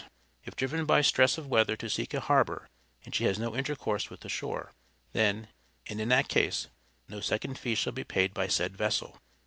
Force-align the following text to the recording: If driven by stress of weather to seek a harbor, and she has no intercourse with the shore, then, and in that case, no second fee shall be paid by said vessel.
If 0.45 0.55
driven 0.55 0.85
by 0.87 1.01
stress 1.01 1.37
of 1.37 1.45
weather 1.45 1.75
to 1.77 1.87
seek 1.87 2.15
a 2.15 2.21
harbor, 2.21 2.67
and 3.05 3.13
she 3.13 3.25
has 3.25 3.37
no 3.37 3.55
intercourse 3.55 4.09
with 4.09 4.21
the 4.21 4.29
shore, 4.29 4.71
then, 5.11 5.49
and 5.85 6.01
in 6.01 6.09
that 6.09 6.27
case, 6.27 6.69
no 7.07 7.19
second 7.19 7.59
fee 7.59 7.75
shall 7.75 7.93
be 7.93 8.03
paid 8.03 8.33
by 8.33 8.47
said 8.47 8.75
vessel. 8.75 9.19